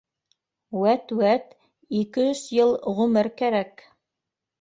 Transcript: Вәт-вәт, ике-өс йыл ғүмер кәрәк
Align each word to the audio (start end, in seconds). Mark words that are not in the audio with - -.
Вәт-вәт, 0.83 1.53
ике-өс 1.99 2.41
йыл 2.61 2.73
ғүмер 3.01 3.31
кәрәк 3.43 3.85